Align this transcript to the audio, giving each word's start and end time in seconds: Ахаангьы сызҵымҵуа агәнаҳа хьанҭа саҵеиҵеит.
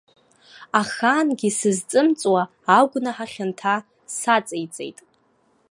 Ахаангьы 0.79 1.49
сызҵымҵуа 1.57 2.43
агәнаҳа 2.77 3.31
хьанҭа 3.31 3.75
саҵеиҵеит. 4.17 4.99